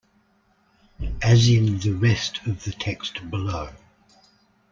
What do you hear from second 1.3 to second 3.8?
in the rest of the text below.